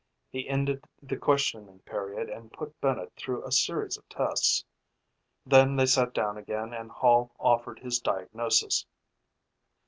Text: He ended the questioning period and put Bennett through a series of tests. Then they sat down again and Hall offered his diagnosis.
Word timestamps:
He 0.31 0.49
ended 0.49 0.83
the 1.03 1.15
questioning 1.15 1.77
period 1.81 2.27
and 2.27 2.51
put 2.51 2.81
Bennett 2.81 3.13
through 3.15 3.45
a 3.45 3.51
series 3.51 3.97
of 3.97 4.09
tests. 4.09 4.65
Then 5.45 5.75
they 5.75 5.85
sat 5.85 6.11
down 6.11 6.39
again 6.39 6.73
and 6.73 6.89
Hall 6.89 7.35
offered 7.39 7.77
his 7.81 7.99
diagnosis. 7.99 8.87